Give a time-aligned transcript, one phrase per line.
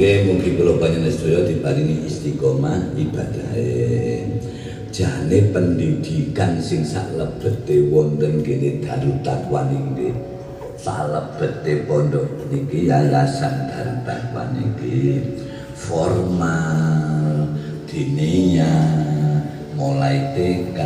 [0.00, 4.24] Nggih mugi kula panjenengan sedaya diparingi istiqomah ibadahe.
[4.88, 10.16] Jane pendidikan sing salebete wonten kene Darut Taqwa niki.
[10.80, 15.20] Salebete pondok niki yayasan Darut Taqwa niki
[15.76, 17.52] formal
[17.84, 18.72] dinia
[19.76, 20.80] mulai TK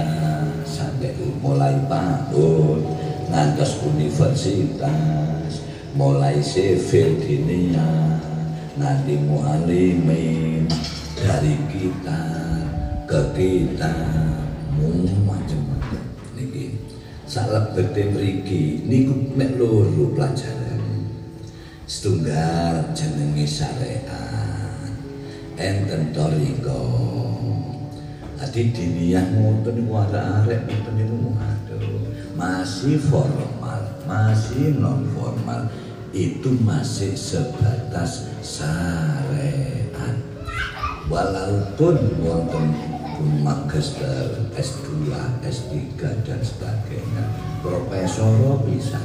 [0.66, 2.82] sampai mulai PAUD
[3.30, 5.62] ngantos universitas
[5.94, 8.18] mulai sivil dinia
[8.74, 10.66] nanti mualimin
[11.14, 12.22] dari kita
[13.06, 13.94] ke kita.
[15.24, 16.02] Macam-macam.
[16.34, 16.82] Niki
[17.24, 20.82] salah bete mriki niku mek loro pelajaran.
[21.86, 24.90] Setunggal jenenge syariat.
[25.54, 26.82] Enten toriko
[28.42, 32.02] adi diniyah ngoten niku arek-arek ngoten niku aduh.
[32.34, 35.70] Masih formal masih non formal
[36.14, 40.14] itu masih sebatas syariat
[41.10, 42.70] walaupun wonten
[43.42, 45.10] magister S2,
[45.42, 45.74] S3
[46.22, 47.24] dan sebagainya.
[47.58, 49.02] Profesor bisa.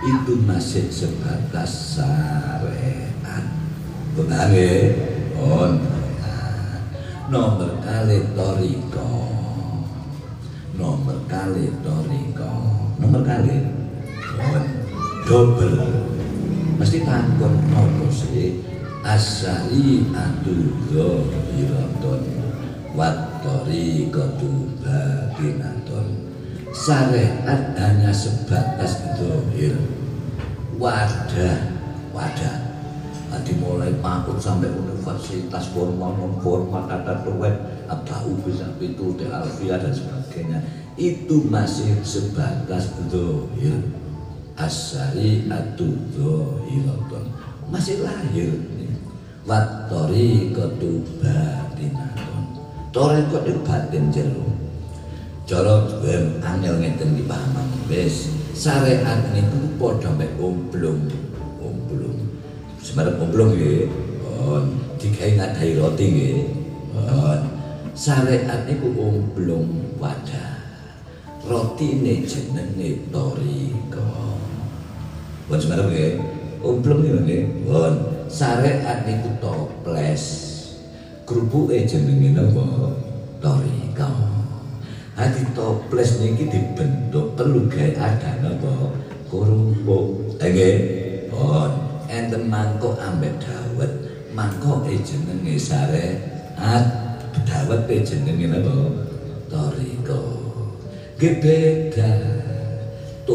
[0.00, 3.44] Itu masih sebatas syariat
[4.12, 4.92] benar ya?
[5.40, 5.80] On
[7.30, 9.08] nomor kali toriko
[10.76, 12.52] nomor kali toriko
[13.00, 13.64] nomor kali?
[15.30, 16.09] Double
[16.80, 18.64] mesti takon nopo sih?
[19.00, 22.20] Asari atu dhahiraton
[22.92, 26.28] wattori kotuba binaton
[26.72, 29.76] syariat hanya sebatas dohir
[30.80, 31.60] wadah
[32.16, 32.56] wadah.
[33.30, 37.56] Adi mulai pakut sampai universitas formal non formal kata tuwet
[37.88, 40.58] abau bisa itu alfia dan sebagainya.
[40.98, 43.80] Itu masih sebatas dohir
[44.60, 47.32] asari atu dohiroton
[47.72, 48.52] masih lahir
[49.48, 52.44] wattori ketuba dinaton
[52.90, 54.46] tore kok itu batin jero.
[55.50, 57.66] Jaro duem angel ngeten di pahaman
[58.54, 61.10] syariat tuh podo mek omblong
[61.58, 62.18] omblong.
[62.78, 63.90] Sebarang omblong ya
[64.46, 66.30] on dikai ngadai roti ya
[67.10, 67.40] on
[67.98, 70.54] syariat ini omblong wadah
[71.50, 74.39] roti jenenge toriko
[75.50, 76.14] Bon sekarang ya,
[76.62, 77.98] umplung ini nih, bon
[78.30, 80.22] syariat itu toples,
[81.26, 82.94] kerupuk eh jenenge nopo
[83.42, 84.06] toriko.
[85.18, 88.94] Hati toples niki dibentuk perlu gaya ada nopo
[89.26, 90.38] kerupuk.
[90.38, 90.70] Oke,
[91.34, 91.70] bon
[92.06, 93.90] enten mangkok ambek dawet,
[94.30, 96.86] mangkok eh jenenge syariat,
[97.42, 99.02] dawet eh jenenge nopo
[99.50, 100.22] toriko.
[101.18, 102.39] Gebeda.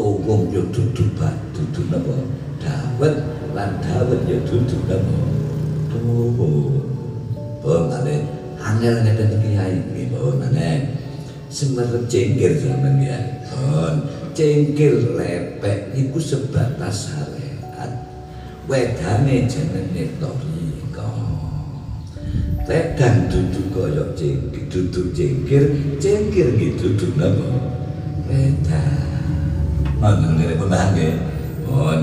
[0.05, 2.13] Tunggung ya duduk batu duduk napa?
[2.61, 3.25] Dawet
[3.57, 5.17] lan dawet ya duduk napa?
[5.89, 6.29] Tuh
[7.65, 8.21] bon ale
[8.61, 10.93] angel ngeten kiai nggih bon ane
[11.49, 13.17] semerep cengkir sampean ya.
[13.49, 14.05] Bon
[14.37, 18.05] cengkir lepek iku sebatas syariat
[18.69, 21.09] wedane jenenge toriko.
[22.69, 25.65] Tedan duduk kaya cengkir, duduk cengkir,
[25.97, 27.49] cengkir gitu duduk napa?
[28.29, 29.04] Wedan.
[29.99, 31.13] Ngoten ngene pun bahan nggih.
[31.63, 31.99] Pun.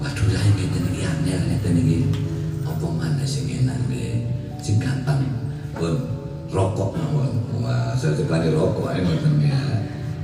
[0.00, 1.98] Waduh lah iki iki angel ngeten iki.
[2.62, 4.24] Apa maneh sing enak nggih?
[4.62, 5.26] Sing gampang.
[5.74, 5.94] Pun
[6.48, 7.32] rokok mawon.
[7.60, 9.60] Wah, sekali rokok ae ngoten ya.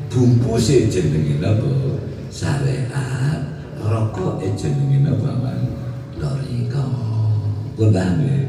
[0.09, 2.01] Bumbu sih jenenge napa?
[2.31, 3.43] Syariat.
[3.83, 5.61] Rokok e jenenge napa, Man?
[6.17, 6.87] Toriko.
[7.77, 8.45] Pun bahan nggih.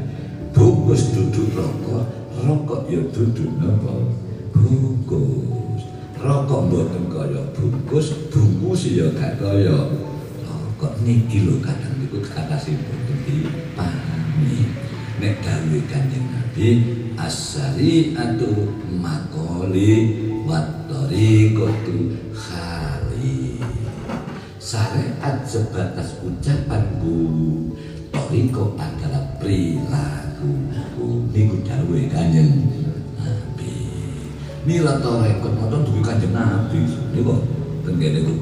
[0.56, 2.08] Bungkus duduk rokok,
[2.42, 3.92] rokok ya duduk napa?
[4.56, 5.57] Bungkus.
[6.18, 9.86] Rokok mboten kaya bungkus, bungkus ya gak kaya
[10.44, 14.74] rokok niki lho kadang niku kata sing mboten dipahami.
[15.18, 16.68] Nek dawuh Kanjeng Nabi
[17.18, 18.70] as-syari'atu
[19.02, 20.14] maqali
[20.46, 23.58] wat-tariqatu khali.
[24.62, 27.18] Syariat sebatas ucapan bu,
[28.14, 29.27] toriko adalah
[34.68, 36.84] Mila torekot ngoten duwe Kanjeng Nabi.
[37.16, 37.40] Niku
[37.88, 38.32] tengene niku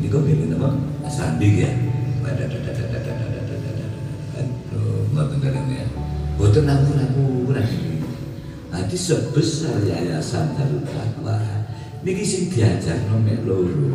[0.00, 0.72] niku ngene napa?
[1.12, 1.68] Sandi ya.
[5.12, 5.84] Ngoten ya.
[6.40, 7.60] Boten ampun-ampun.
[8.72, 11.36] Nanti sebesar yayasan Darul Taqwa
[12.00, 13.92] niki sing diajarno mek loro.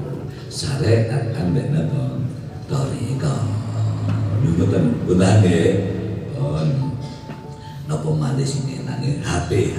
[0.53, 2.21] Syariat ambek napa?
[2.69, 3.33] Toriko.
[4.45, 5.57] Niku ten gunane
[6.37, 6.69] on
[7.89, 9.73] napa malih sing enake HP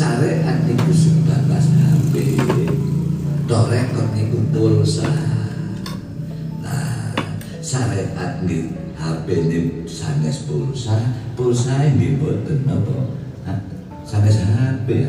[0.00, 2.40] syariat niku sebatas HP
[3.44, 5.12] torekot niku pulsa
[6.64, 7.12] nah
[7.60, 10.96] syariat nggih HP ini sanes pulsa,
[11.36, 13.16] pulsa ini boten apa?
[14.04, 15.08] Sanes HP.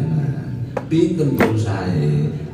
[0.87, 1.91] Pinten pulsa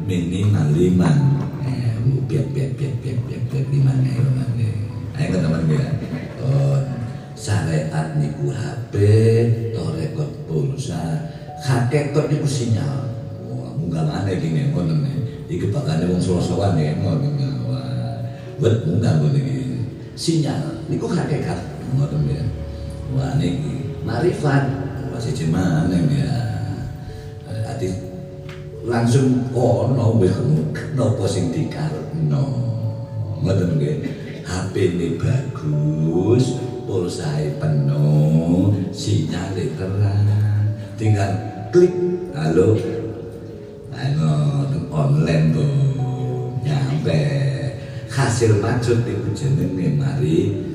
[0.10, 1.14] minimal lima.
[1.62, 1.94] Eh,
[2.26, 4.70] biak biak biak biak biak biak lima mana?
[5.14, 5.90] Ayo teman ya.
[7.38, 8.94] Syariat niku HP,
[11.88, 13.16] hakikat niku sinyal.
[13.48, 15.16] Wah, munggah mana gini ngono nih.
[15.48, 17.28] Iki pakane wong Solo-Sowan ya ngono.
[17.72, 18.20] Wah,
[18.60, 19.58] buat munggah ngono iki.
[20.18, 21.62] sinyal niku hakikat
[21.94, 22.42] ngoten ya
[23.14, 24.66] wah niki marifat
[25.14, 26.34] masih cuman ya
[27.70, 27.94] ati
[28.82, 30.34] langsung ono wis
[30.98, 32.44] napa sing dikarepno
[33.46, 33.98] ngoten nggih
[34.42, 36.58] HP ini bagus
[36.90, 40.26] pulsae penuh sinyal terang
[40.98, 41.30] tinggal
[41.78, 41.94] klik.
[42.34, 42.74] Halo.
[43.94, 44.30] Ayo
[44.90, 45.74] online tuh.
[46.66, 47.22] Nyampe.
[48.10, 50.66] Hasil maksud itu jenenge mari.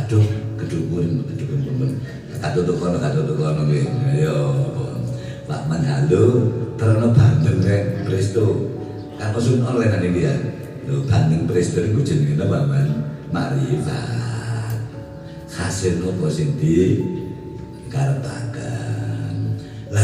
[0.00, 0.24] Aduh
[0.56, 2.00] kedukuran kedukuran
[2.40, 3.68] kata tuh kono kata tuh kono
[4.16, 4.36] ayo
[5.44, 6.24] Pak Man halo.
[6.80, 8.72] Terno Bandung rek Presto.
[9.20, 10.32] Kan sun online ane dia.
[10.88, 12.88] Lo Bandung Presto itu jenenge apa man.
[13.28, 13.76] Mari
[15.52, 17.00] hasil nopo sing di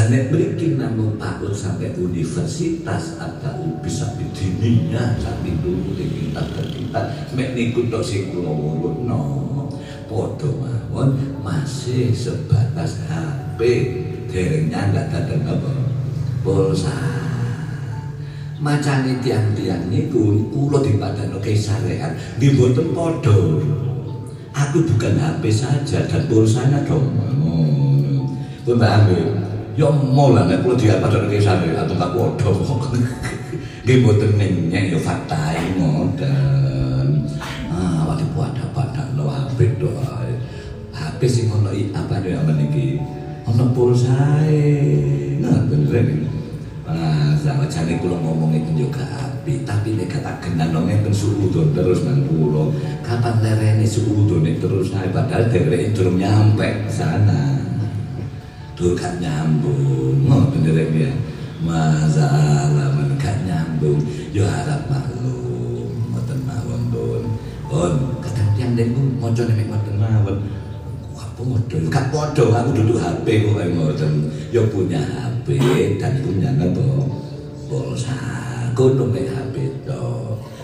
[0.08, 7.00] nek mriki namung takut sampai universitas atau bisa bidininya sampai dulu di kita kita
[7.36, 9.20] mek niku tok sing kula wurutno
[10.08, 13.60] padha mawon masih sebatas HP
[14.32, 15.72] derengnya nggak ada apa?
[16.40, 16.96] Pulsa
[18.62, 23.38] macane tiang-tiang niku kula dipadano kesarean di mboten padha.
[24.52, 27.08] Aku bukan HP saja dan pulsanya dong.
[27.40, 28.28] Oh,
[28.62, 29.41] pun paham ya
[29.72, 32.50] Ya mulane kula dia dari kisah ya atau tak padha.
[33.88, 37.24] Nggih mboten neng ya fatahi ngoten.
[37.72, 39.88] Ah awake padha padha lo apik to.
[40.92, 43.00] Apik sing ono apa ya amen iki.
[43.48, 45.40] Ono pulsae.
[45.40, 46.28] nggak rene.
[46.84, 51.72] Ah sama jane kula ngomong iki yo apik, tapi nek kata genan nang suhu suudon
[51.72, 52.68] terus nang kula.
[53.00, 57.71] Kapan lerene suudone terus ae padahal dereke durung nyampe sana.
[58.72, 61.12] Kan nyambung, mau bener ya.
[61.62, 64.00] Masalah men kan nyambung,
[64.32, 67.22] yo harap maklum, ngoten mawon pun.
[67.68, 70.36] Pun kadang tiang den ku maca nek ngoten mawon.
[71.12, 71.42] Apa?
[71.92, 74.12] Gak podo aku duduk HP kok ngoten.
[74.50, 75.46] Yo punya HP
[76.00, 77.06] dan punya nopo.
[78.72, 80.04] Kono mek HP to.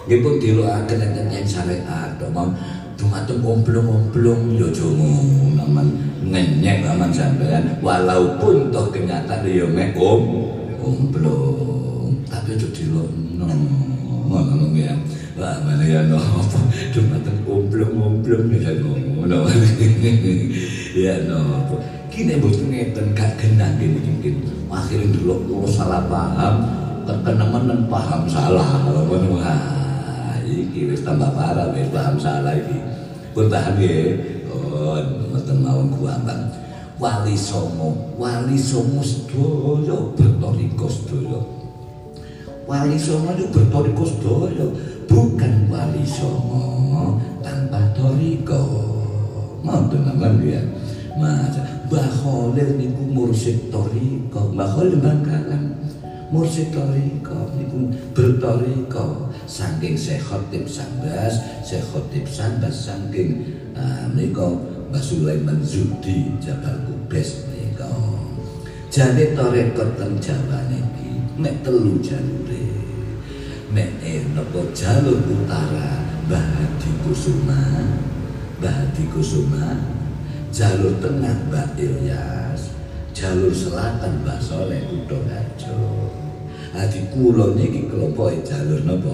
[0.09, 2.27] Nggih pun diloaken enten yang syariat to.
[2.99, 5.07] Dumateng omblong-omblong yo jomo
[5.55, 5.87] naman
[6.19, 10.51] ngenyek aman sampean walaupun toh kenyataan ya mek om
[10.83, 13.47] umplung tapi itu dilokno
[14.27, 14.99] ngono ya.
[15.39, 16.19] Wah mana ya no
[17.47, 19.47] umplung umplung ya ngono.
[20.99, 21.71] Ya no
[22.11, 24.43] kini butuh ngeten gak genah gini mungkin
[24.75, 26.55] akhirnya dulu kalau salah paham
[27.07, 27.47] terkena
[27.87, 29.87] paham salah ngono wah
[30.49, 32.81] iki wis tambah parah wis paham salah iki.
[33.37, 34.17] Pun paham ya?
[35.29, 36.51] Mboten mawon kuwatan
[36.99, 41.41] wali songo wali songo sedaya bertoriko sedaya.
[42.67, 44.67] Wali songo itu bertoriko sedaya
[45.07, 48.63] bukan wali songo tanpa toriko.
[49.63, 50.63] Mboten namanya ya.
[51.19, 51.59] Mas,
[51.91, 55.75] Mbah Khalil niku mursyid toriko, Khalil Bangkalan
[56.31, 65.61] mursyid toriko niku bertoriko saking Syekh Khatib Sambas, Syekh Khatib Sambas saking uh, Mbah Sulaiman
[65.65, 67.89] Zudi Jabal Kubes menika.
[68.89, 72.65] Jane tarekat teng Jawa niki mek telu jalure.
[73.69, 74.01] Mek
[74.33, 77.61] napa jalur utara Mbah Hadi Kusuma,
[78.61, 79.77] Mbah Hadi Kusuma,
[80.53, 82.73] jalur tengah Mbah Ilyas,
[83.13, 86.28] jalur selatan Mbah Soleh Udoharjo.
[86.79, 89.11] Adi kula niki kelompok jalur napa?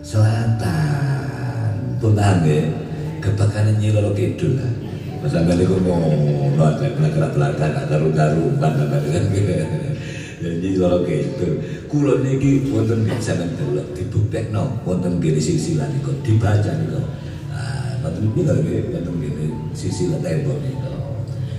[0.00, 2.00] Selatan.
[2.00, 2.88] Pun nggih?
[3.20, 4.72] kebakaran nyilolo kidul lah
[5.20, 9.52] masa kali aku mau ada kelak belakang ada dengan gitu
[10.40, 11.52] jadi kalau kidul
[11.92, 17.04] kulon ini wonten jangan delok dibuktekno wonten gini silsilah niku dibaca niku
[17.52, 18.52] ah wonten iki lho
[18.88, 19.44] wonten gini
[19.76, 20.92] silsilah tembok niku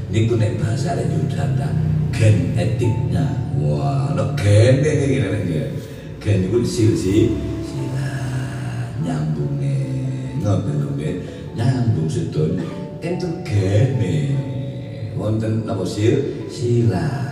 [0.10, 1.70] niku nek bahasane Yudhanda
[2.14, 3.26] gen etiknya.
[3.58, 5.62] Wah no gen ini gini
[6.22, 8.14] gen niku silsilah
[9.02, 9.76] nyambungnya
[10.38, 10.78] ngoten
[11.58, 12.62] nyambung sedon
[13.02, 14.38] enten gene
[15.18, 17.32] wonten napa sir sila.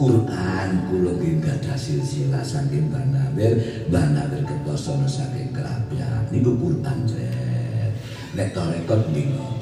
[0.00, 6.24] Quran kula nggih gadah silsilah saking Banawir, Banawir ketosana saking Kerapia.
[6.32, 7.92] Niku Quran jet.
[8.32, 9.28] Nek tarekat nggih.
[9.36, 9.59] ngoten.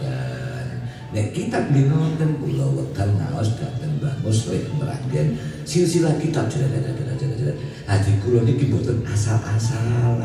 [1.08, 6.68] Nek kitab ngoten kula wekdal ngaos dhateng Mbah Muslim Meragen silsilah kitab jet.
[7.88, 10.20] Hadi kula niki mboten asal-asalan.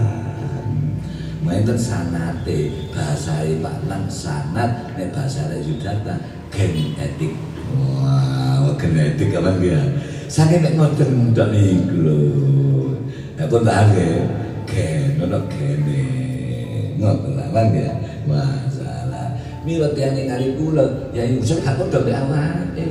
[1.40, 6.20] Menten sanate bahasa Pak Lan sanat nek bahasa Yudhata
[6.52, 7.32] gen etik
[7.74, 9.82] Wah, genetik apa dia?
[10.28, 12.20] Saya nek ngoten ndak niku lho.
[13.40, 13.88] Ya pun tak.
[14.68, 16.04] Gen ono gene.
[17.00, 17.92] Ngoten lah ya.
[18.28, 18.73] Masalah.
[19.64, 22.86] Miwet yang ngali kula, ya usah gak padha mek awake.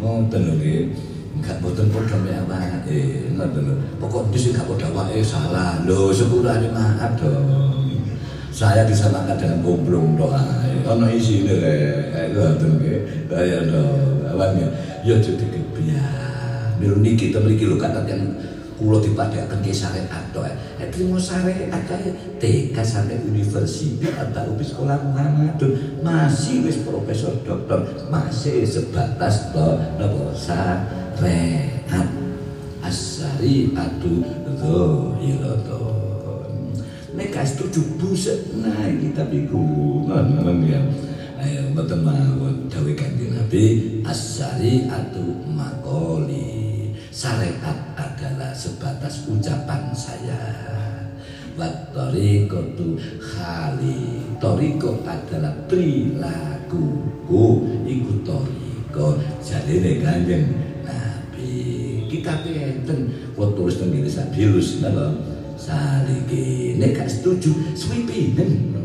[0.00, 0.88] Ngoten lho nggih.
[1.36, 3.28] Enggak boten padha mek awake.
[3.36, 3.74] Ngoten lho.
[4.00, 5.84] Pokok dhisik gak padha awake salah.
[5.84, 7.78] Lho, sepurane maaf dong.
[8.58, 10.42] saya disamakan dengan gomblong doa
[10.82, 12.98] ono isi ini kayak ngoten nggih
[13.30, 13.86] kaya no
[14.34, 14.66] awan ya
[15.06, 18.34] ya jadi kebiar niru niki kita memiliki lho kata yang
[18.78, 20.30] kulo dipadhaken ke syariat
[20.78, 27.82] eh trimo syariat kae TK sampai universitas atau di sekolah Muhammadun masih wis profesor doktor.
[28.06, 29.66] Masih sebatas to
[29.98, 32.06] napa syariat
[32.86, 34.22] asari atu
[37.18, 40.78] nek gak setuju buset nah kita bingung ngono ya.
[41.38, 42.70] Ayo mboten mawon.
[42.70, 46.67] Dawuh kanjeng Nabi asari atau makoli
[47.18, 50.38] syariat adalah sebatas ucapan saya.
[51.58, 54.22] Watorikotu khali.
[54.38, 57.44] Toriko adalah perilakuku.
[57.82, 60.46] Iku toriko Jadi kanjeng
[60.86, 61.50] Nabi.
[62.06, 65.10] Kita penten Kalau tulis tentang diri Sabilus Nama
[65.58, 66.78] saliki.
[66.78, 68.78] Nek gak setuju swipinen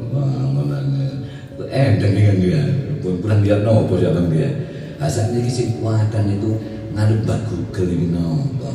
[1.69, 2.63] endeng kan dia.
[3.03, 4.49] Kurang dia nopo siapa dia?
[4.97, 8.73] Asal ini sing kuatan itu ngadep bak Google ini nopo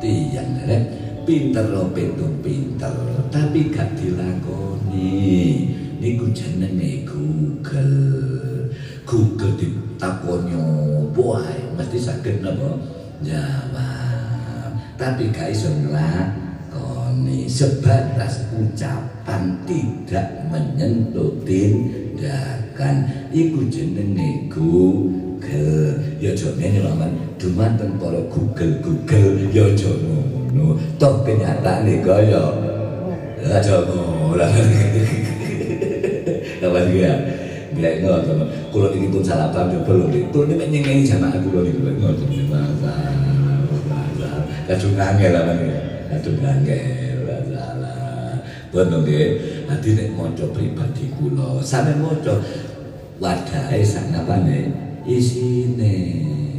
[0.00, 0.82] tiang derek
[1.28, 2.96] pinter pintu pinter
[3.28, 5.68] tapi gak dilakoni.
[6.02, 8.74] Niku jenenge Google.
[9.06, 11.62] Google ditakoni opo ae?
[11.78, 12.74] Mesti saged napa?
[13.22, 14.70] Jawab.
[14.98, 16.42] Tapi gak iso ngelak
[17.12, 23.06] ini sebatas ucapan tidak menyentuh tindakan.
[23.30, 30.78] Iku jenenge Google ya jane nyelaman dumanten para Google Google ya aja ngono.
[30.94, 32.44] Toh kenyataane kaya.
[33.42, 34.38] Ya aja ngono.
[36.62, 37.14] Lah ya?
[37.72, 38.20] Bilek no,
[38.68, 42.04] kulo ini pun salah paham coba perlu, kulo ini nyengengi sama aku lho, kulo ini
[42.04, 42.44] ngomong ini
[44.68, 45.80] kacung masalah, lah ngangel apa nih, ya?
[46.12, 49.28] kadung ngangel, masalah, bener deh,
[49.64, 52.44] nanti nek moco pribadi kulo, sampe moco,
[53.16, 54.36] wadahnya sangat apa
[55.06, 55.94] isine.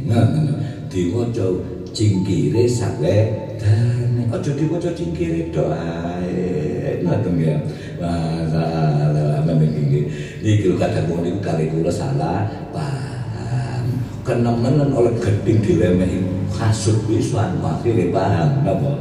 [0.06, 0.54] Ngono.
[0.90, 1.46] Diwaca
[1.90, 4.30] cingkire sak wedane.
[4.30, 7.02] Aja diwaca cingkire tok ae.
[7.02, 7.58] Ngoten nggih.
[7.98, 10.10] Masalah meniki.
[10.44, 13.84] Iki kadang niku kali kula salah paham.
[14.24, 16.18] Kenemenen oleh geding dilemehi
[16.54, 18.92] kasut wiswan akhire paham napa?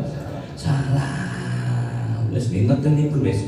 [0.57, 1.23] Salah.
[2.33, 3.45] wis ngeten niku wis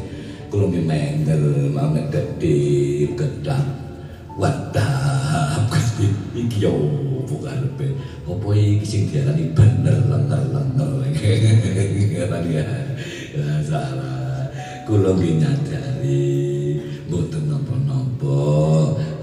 [0.53, 3.65] kula mendel mamet gedhe gedang
[4.37, 4.94] wadap gedhe
[6.35, 6.75] iki yo
[7.23, 7.95] bukan pe
[8.27, 12.75] opo iki sing diarani bener lengar lengar ngene
[13.35, 14.51] ya salah.
[14.85, 16.77] Kula nyadari.
[17.09, 18.37] Mboten napa-napa.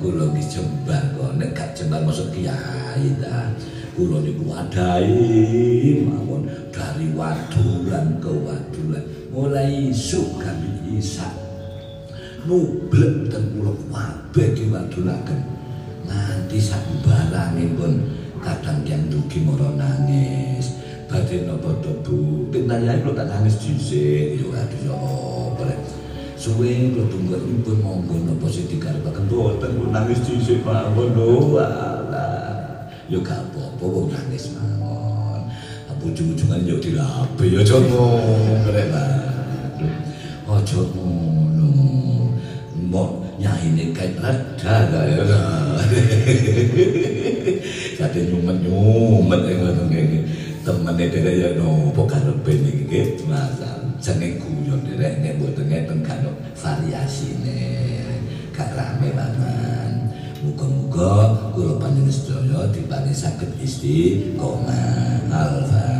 [0.02, 1.38] Kula iki jembar kok.
[1.38, 3.54] Nek gak jembar masuk kiai ta.
[3.94, 9.04] Kula niku adahi mawon dari wadulan ke wadulan.
[9.30, 11.30] Mulai isuk kami isa
[12.42, 15.61] nublek dan pulau wabek di wadulakan
[16.06, 16.58] nanti
[17.02, 17.92] barangin pun
[18.42, 20.78] kadang yang duki moro nangis.
[21.10, 25.64] Batin nopo tebu pindah ya itu tak nangis jisik ya aduh ya apa
[26.40, 31.68] suwe kalau tunggu pun monggo nopo sih dikarpakan boten pun nangis jisik mawon doa
[33.06, 35.44] ya gak apa-apa nangis mawon.
[36.02, 38.18] Ujung-ujungan yo dilape yo jono
[38.66, 39.22] keren lah
[40.42, 40.58] mau
[44.02, 45.24] nyaine kayak rada ya
[47.98, 50.26] kate nyumet nyumet yang ngono kayak
[50.62, 56.26] temen dhewe ya nopo karepe niki masa jeneng guyon dhewe nek mboten ngeten kan
[56.58, 57.62] variasine.
[58.52, 60.12] Gak rame banget
[60.44, 65.30] Muga-muga kula panjenengan sedaya dipani saged istiqomah.
[65.30, 65.91] Al-Fatihah.